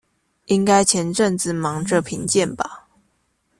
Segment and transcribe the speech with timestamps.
[0.47, 2.87] 應該前陣子忙著評鑑吧